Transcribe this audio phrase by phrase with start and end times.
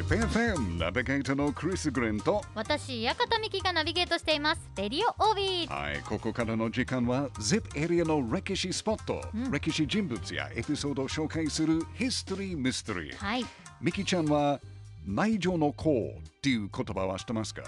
[0.00, 4.62] ZIPFM ナビゲーターのクリス・グレンと私館美希がナビゲートしています。
[4.74, 5.68] レディオオービー。
[5.68, 9.50] はい、ここからの時間は ZIP エリアの歴史スポット、うん。
[9.50, 13.14] 歴史人物やエピソードを紹介するヒストリー・ミステリー。
[13.14, 13.44] はい。
[13.82, 14.58] ミキちゃんは
[15.06, 17.62] 内情の功っていう言葉は知ってますか？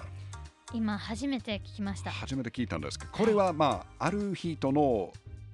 [0.73, 2.11] 今初めて聞きました。
[2.11, 5.13] 初めて聞いたんですけど、これはまあ、ある人の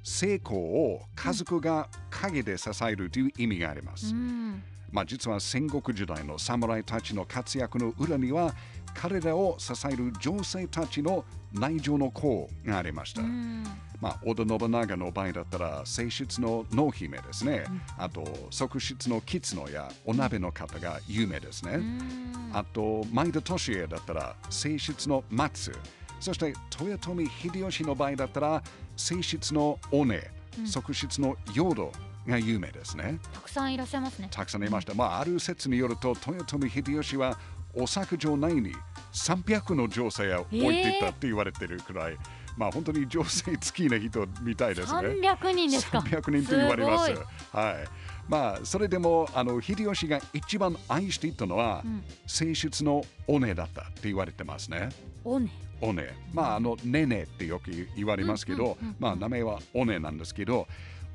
[0.08, 4.14] 成功を家族が陰で支えるという意味があります。
[4.14, 8.54] うんまあ、実は戦国時代の侍たちの活躍の裏には
[8.94, 13.20] 彼らを支える女性たちの内情の功がありました。
[13.20, 13.64] うん
[14.00, 17.64] まあ、織田信長の場合だったら正室の濃姫ですね。
[17.98, 21.72] あと側室の吉野やお鍋の方が有名ですね。
[21.72, 25.72] うんあと前田利家だったら正室の松。
[26.20, 28.62] そして豊臣秀吉の場合だったら
[28.96, 30.20] 正室の尾根、
[30.66, 31.92] 側室の淀
[32.26, 33.18] が有名ですね。
[33.32, 34.94] たくさんいらっしゃいますねたくさんいました。
[34.94, 37.38] まあ、ある説によると、豊臣秀吉は
[37.74, 38.72] お作城内に
[39.12, 42.16] 300の女性を置いていたって言われてるくらい、
[42.56, 45.08] まあ本当に女性好きな人みたいですね。
[45.08, 47.12] 300人ですか？300人と言われます。
[47.52, 47.88] はい。
[48.28, 54.90] まあ、それでも、あの、秀吉が一番愛していたのは、うん正室の尾根だったって言われてますね。
[55.24, 56.04] おね尾根。
[56.32, 60.66] まあ、あの、ねねってよく言われますけどまあ、名前は尾根なんですけど、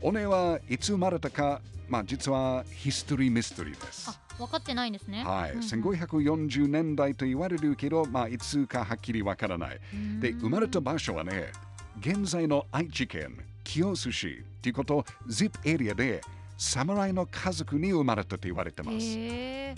[0.01, 4.09] 尾根はいつ生まれたか、まあ、実はヒストリーミステリーです。
[4.09, 9.79] あ分かってないんですねはい、うんうん1540年代と言われるけど、まあ、いつかはっきりわからない。
[10.19, 11.51] で、生まれた場所はね、
[11.99, 16.21] 現在の愛知県清須市っていうこと、ZIP エリアで
[16.63, 19.17] 侍の家族に生まれたと言われてます。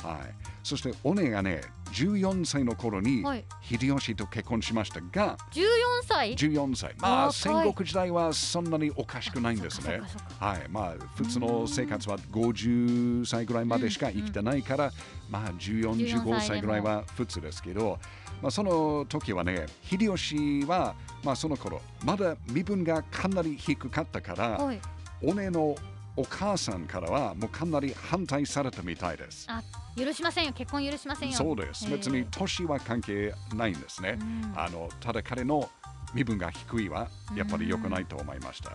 [0.06, 3.46] はい、そして、おねがね、14歳の頃にはい。
[3.62, 5.64] 秀吉と結婚しましたが、14
[6.08, 6.96] 歳？14歳。
[7.00, 10.00] まあ、戦国時代はそんなにおかしくないんですね。
[10.40, 10.70] はい。
[10.70, 14.92] まあ、普通の生活は50歳ぐらいまでしか生きてないから、
[15.30, 17.98] まあ、14、14 15歳ぐらいは普通ですけど、
[18.44, 24.80] まあ、その時はね、秀吉は、まあ、その頃、まだ身分がかなり低かったから、はい。
[25.24, 25.76] おねの
[26.18, 29.46] お母さんからはもうかなり反対されたみたいです。
[29.50, 29.62] あ
[29.98, 31.90] 許しませんよ結婚許しませんよそうです。
[31.90, 34.18] 別に年は関係ないんですね。
[34.20, 35.70] うんあのただ彼の
[36.14, 38.72] 身分が低いはやっぱり良くないと思いました。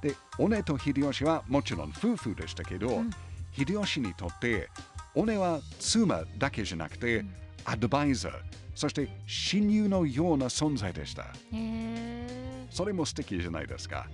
[0.00, 3.10] で、尾根と秀吉はもちろん夫婦でしたけど、うん
[3.52, 4.68] 秀吉にとって
[5.14, 7.24] 尾根は妻だけじゃなくて、
[7.64, 8.32] アドバイザー、
[8.74, 11.26] そして親友のような存在でした。
[12.70, 14.06] それも素敵じゃないですか。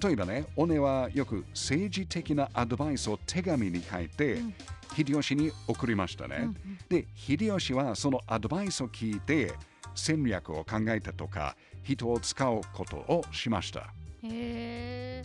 [0.00, 4.54] 例えばね、尾根はよく政治的なアドバイスを手紙に書いて、うん
[4.94, 6.36] 秀吉に送りましたね。
[6.40, 6.56] うんうん
[6.88, 9.54] で、秀吉はそのアドバイスを聞いて
[9.94, 13.94] 戦略を考えたとか、人を使うことをしました。
[14.22, 15.24] へ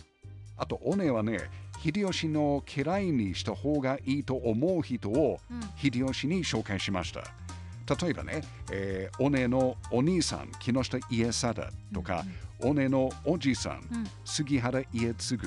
[0.56, 1.50] あと、尾根はね、
[1.82, 7.22] 秀吉の嫌いにした方がいいと思う人をうん秀吉に紹介しました。
[7.88, 12.24] 例えばね、えー、尾根のお兄さん、木下家貞とか、
[12.60, 14.06] 尾根のおじさん、うん。
[14.24, 15.38] 杉原家継、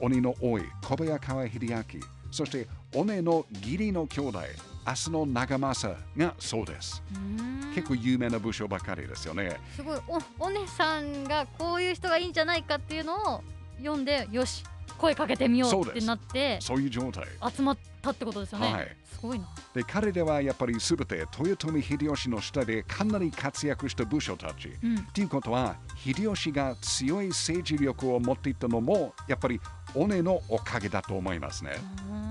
[0.00, 1.84] 鬼の多い小早川秀明、
[2.30, 4.38] そして尾根の義理の兄弟、
[4.86, 7.02] 明日の長政がそうです。
[7.14, 7.72] うん。
[7.74, 9.60] 結構有名な武将ばかりですよね。
[9.74, 10.00] すごい。
[10.38, 13.42] おお姉さんがこういう人がいいんじゃないかっていうのを
[13.78, 14.64] 読んでよし
[14.98, 17.26] 声かけてみよそうってなってそういう状態。
[17.54, 18.96] 集まったってことですよね、はい。
[19.04, 19.48] すごいな。
[19.74, 24.70] で、彼らはやっぱりすべて豊臣秀吉の下でかなり活躍した武将たち。
[24.82, 25.04] うん。
[25.06, 29.60] ということは、秀吉が強い政治力を持っていたのも、やっぱり
[29.94, 31.72] 尾根のおかげだと思いますね。
[32.08, 32.24] うん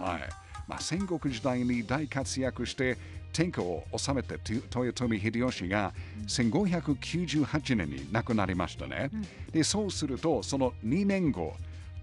[0.00, 0.20] はい。
[0.66, 2.96] まあ、戦国時代に大活躍して
[3.32, 5.92] 天下を治めた豊臣秀吉が
[6.26, 9.10] 1598年に亡くなりましたね。
[9.12, 9.26] うん。
[9.52, 11.54] でそうするとその2年後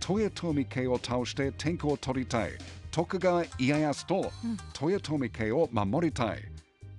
[0.07, 2.51] 豊臣家を倒して天下を取りたい。
[2.91, 4.89] 徳川家康とうん。
[4.89, 6.43] 豊臣家を守りたい。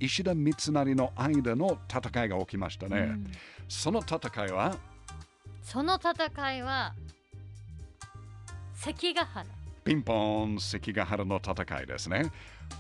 [0.01, 2.99] 石田三成の間の戦いが起きましたね。
[2.99, 3.33] うん。
[3.69, 4.77] その戦いは？
[5.63, 6.95] その戦いは
[8.75, 9.47] 関ヶ原。
[9.85, 12.31] ピンポーン関ヶ原の戦いですね。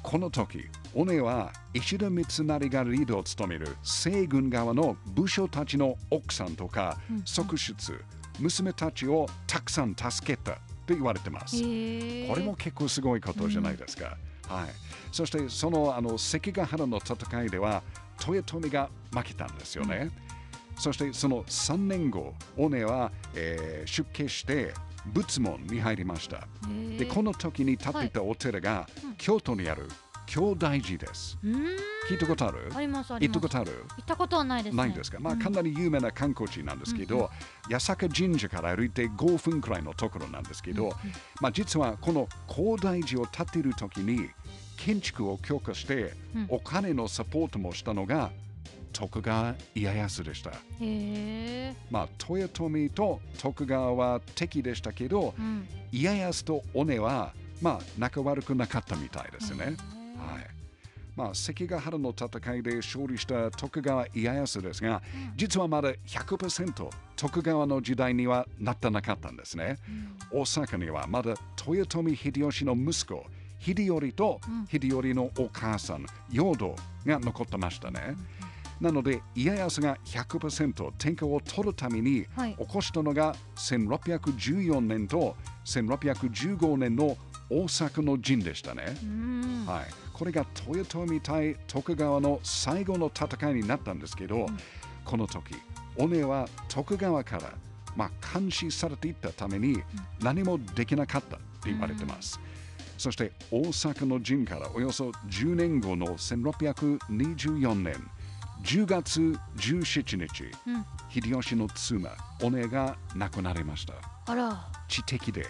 [0.02, 7.22] この時、尾根は石田三成がリードを務める西軍側の武将たちの奥さんとかうん。
[7.24, 8.04] 側室、
[8.38, 10.52] 娘たちをたくさん助けた
[10.86, 11.56] と言われてます。
[11.56, 14.16] これも結構すごいことじゃないですか。
[14.48, 14.68] はい。
[15.12, 17.82] そしてそのあの関ヶ原の戦いでは
[18.26, 20.10] 豊臣が負けたんですよね。
[20.78, 24.72] そしてその3年後、尾根は、えー出家して
[25.06, 26.46] 仏門に入りました。
[26.98, 29.88] で、この時に建ていたお寺が、うん京都にある
[30.26, 31.36] 京大寺です。
[31.42, 31.66] うん
[32.08, 32.72] 聞いたことある？
[32.74, 33.38] ありますあ行ります。
[33.38, 33.84] ったことある？
[33.96, 34.78] 行ったことはないですね。
[34.82, 35.38] ないんですか、まあ、うん。
[35.40, 37.30] かなり有名な観光地なんですけど、
[37.70, 40.90] 八坂神社から歩いて5分くらいのところなんですけど、
[41.40, 44.30] まあ、実はこの広大寺を建てるときに
[44.78, 46.46] 建築を強化してうん。
[46.48, 48.30] お金のサポートもしたのが
[48.92, 50.50] 徳川家康でした。
[50.50, 51.74] へえ。
[51.90, 55.68] まあ、豊臣と徳川は敵でしたけど、うん。
[55.92, 59.64] 家康と尾根は、まあ、仲悪くなかったみたいですね。
[59.64, 60.46] へはい
[61.18, 65.02] まあ、関ヶ原の戦いで勝利した徳川家康ですが、
[65.34, 69.78] 実はまだ100%徳川の時代にはなってなかったんですね。
[70.30, 71.34] 大阪にはまだ
[71.66, 73.26] 豊臣秀吉の息子、
[73.58, 74.66] 秀頼とうん。
[74.68, 78.14] 秀頼のお母さん、陽道が残ってましたね。
[78.80, 82.54] なので、家康が100%天下を取るためにはい。
[82.54, 85.34] 起こしたのが1614年と
[85.64, 87.16] 1615年の
[87.50, 88.84] 大阪の陣でしたね。
[89.02, 89.64] うん。
[89.66, 89.86] はい、
[90.18, 94.46] これが豊臣対徳川の最後の戦いになったんですけど、
[95.04, 95.54] この時、
[95.96, 97.52] 尾根は徳川から、
[97.94, 99.80] まあ、監視されていったために
[100.20, 102.40] 何もできなかったって言われてます。
[102.98, 107.94] そして大阪の陣からおよそ10年後の1624年
[108.64, 109.20] 10月
[109.56, 110.84] 17日、うん。
[111.10, 112.10] 秀吉の妻、
[112.42, 113.94] 尾根が亡くなりました。
[114.26, 114.68] あら。
[114.88, 115.46] 知的で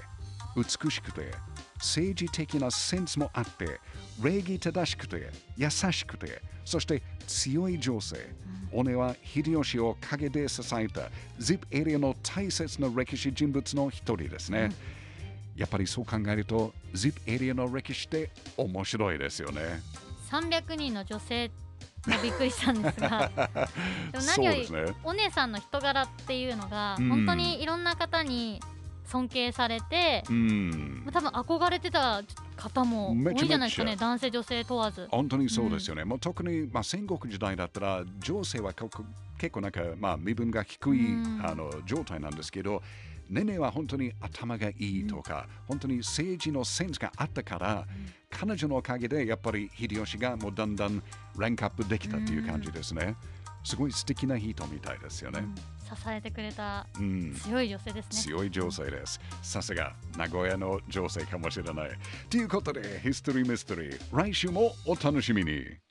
[0.55, 1.33] 美しくて
[1.79, 3.81] 政治的なセンスもあって
[4.23, 8.17] 礼儀正しくて優しくてそして強い女性、
[8.73, 11.09] 尾根は秀吉を陰で支えた
[11.41, 14.71] ZIP エリアの大切な歴史人物の一人ですね、
[15.57, 19.81] やっぱりそう考えると ZIP エリアの歴史って面白いですよね。
[20.31, 21.51] 300人の女性
[22.07, 23.31] もびっくりしたんですが
[24.13, 24.95] でも何より、ね。
[25.05, 27.09] お姉さんの人柄っていうのが、うん。
[27.09, 28.61] 本当にいろんな方に
[29.09, 31.09] 尊敬されて、うん。
[31.11, 32.23] 多分憧れてた
[32.57, 35.09] 方も多いじゃないですかね男性女性問わず。
[35.11, 36.05] 本当にそうですよね。
[36.05, 41.41] もう特に、まあ、戦国時代だったら、女性は結構なんか、まあ、身分が低い、うん。
[41.45, 42.83] あの状態なんですけど、
[43.31, 47.87] ネネは本当に頭がいいとか、本当に政治のセンスがあったから、
[48.31, 51.03] 彼女のおかげでやっぱり秀吉がもうだんだん
[51.37, 53.17] ランクアップできたっていう感じですね。
[53.65, 55.45] すごい素敵な人みたいですよね。
[55.97, 59.21] 支えてくれたうん強い女性ですね強い女性です。
[59.43, 61.91] さすが名古屋の女性かもしれない。
[62.29, 65.88] ということで、ヒストリーミステリー、来週もお楽しみに。